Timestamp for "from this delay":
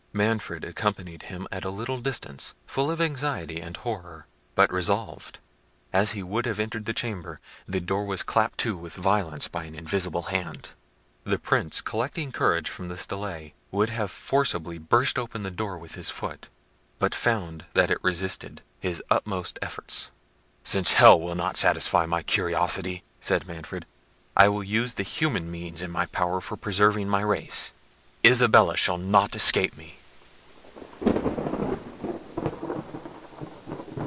12.69-13.53